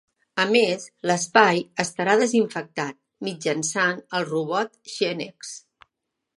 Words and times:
A 0.43 0.43
més, 0.53 0.85
l'espai 1.09 1.61
estarà 1.83 2.15
desinfectat 2.23 2.99
mitjançant 3.29 4.03
el 4.21 4.29
robot 4.33 4.77
Xenex. 4.97 5.57